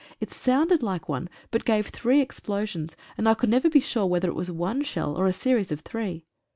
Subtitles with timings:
[0.19, 4.29] It sounded like one, but gave three explosions, and I could never be sure whether
[4.29, 6.25] it was one shell, or a series of three.